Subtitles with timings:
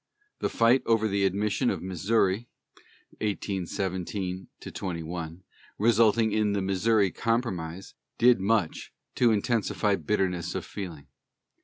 [0.39, 2.47] The fight over the admission of Missouri
[3.19, 5.43] (1817 21),
[5.77, 11.05] resulting in the "Missouri Compromise," did much to intensify bitterness of feeling.